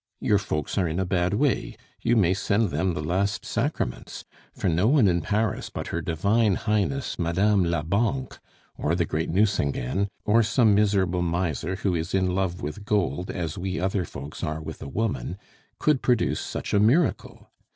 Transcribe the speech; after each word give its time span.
Your 0.19 0.39
folks 0.39 0.79
are 0.79 0.87
in 0.87 0.99
a 0.99 1.05
bad 1.05 1.35
way; 1.35 1.75
you 2.01 2.15
may 2.15 2.33
send 2.33 2.71
them 2.71 2.95
the 2.95 3.03
last 3.03 3.45
sacraments; 3.45 4.25
for 4.51 4.67
no 4.67 4.87
one 4.87 5.07
in 5.07 5.21
Paris 5.21 5.69
but 5.69 5.89
her 5.89 6.01
Divine 6.01 6.55
Highness 6.55 7.19
Madame 7.19 7.63
la 7.63 7.83
Banque, 7.83 8.39
or 8.79 8.95
the 8.95 9.05
great 9.05 9.29
Nucingen, 9.29 10.07
or 10.25 10.41
some 10.41 10.73
miserable 10.73 11.21
miser 11.21 11.75
who 11.75 11.93
is 11.93 12.15
in 12.15 12.33
love 12.33 12.63
with 12.63 12.83
gold 12.83 13.29
as 13.29 13.59
we 13.59 13.79
other 13.79 14.03
folks 14.03 14.43
are 14.43 14.59
with 14.59 14.81
a 14.81 14.89
woman, 14.89 15.37
could 15.77 16.01
produce 16.01 16.39
such 16.39 16.73
a 16.73 16.79
miracle! 16.79 17.51